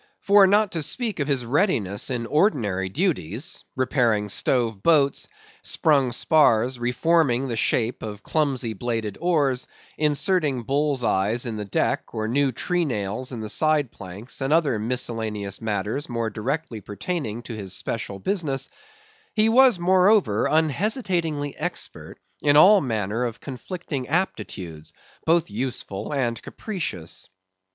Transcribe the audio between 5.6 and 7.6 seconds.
sprung spars, reforming the